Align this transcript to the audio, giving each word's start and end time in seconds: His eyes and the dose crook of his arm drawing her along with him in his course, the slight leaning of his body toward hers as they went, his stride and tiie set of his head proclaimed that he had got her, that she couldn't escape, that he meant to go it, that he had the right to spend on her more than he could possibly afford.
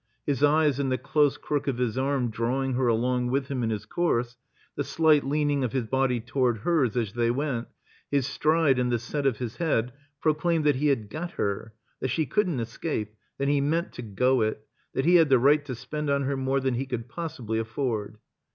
His 0.25 0.43
eyes 0.43 0.79
and 0.79 0.91
the 0.91 0.97
dose 0.97 1.37
crook 1.37 1.67
of 1.67 1.77
his 1.77 1.95
arm 1.95 2.31
drawing 2.31 2.73
her 2.73 2.87
along 2.87 3.27
with 3.29 3.49
him 3.49 3.61
in 3.61 3.69
his 3.69 3.85
course, 3.85 4.35
the 4.73 4.83
slight 4.83 5.23
leaning 5.23 5.63
of 5.63 5.73
his 5.73 5.85
body 5.85 6.19
toward 6.19 6.57
hers 6.61 6.97
as 6.97 7.13
they 7.13 7.29
went, 7.29 7.67
his 8.09 8.25
stride 8.25 8.79
and 8.79 8.91
tiie 8.91 8.99
set 8.99 9.27
of 9.27 9.37
his 9.37 9.57
head 9.57 9.93
proclaimed 10.19 10.63
that 10.65 10.77
he 10.77 10.87
had 10.87 11.07
got 11.11 11.33
her, 11.33 11.75
that 11.99 12.07
she 12.07 12.25
couldn't 12.25 12.59
escape, 12.59 13.13
that 13.37 13.47
he 13.47 13.61
meant 13.61 13.91
to 13.91 14.01
go 14.01 14.41
it, 14.41 14.65
that 14.95 15.05
he 15.05 15.17
had 15.17 15.29
the 15.29 15.37
right 15.37 15.63
to 15.65 15.75
spend 15.75 16.09
on 16.09 16.23
her 16.23 16.35
more 16.35 16.59
than 16.59 16.73
he 16.73 16.87
could 16.87 17.07
possibly 17.07 17.59
afford. 17.59 18.17